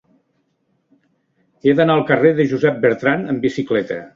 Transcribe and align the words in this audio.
He 1.65 1.75
d'anar 1.81 1.99
al 1.99 2.03
carrer 2.09 2.33
de 2.41 2.49
Josep 2.55 2.81
Bertrand 2.87 3.35
amb 3.35 3.47
bicicleta. 3.49 4.01